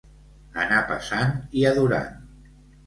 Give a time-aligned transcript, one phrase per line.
[0.61, 2.15] Anar passant i adorant.